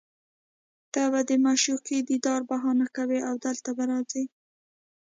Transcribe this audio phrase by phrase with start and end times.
[0.93, 4.23] ته به د معشوقې دیدار بهانه کوې او دلته به راځې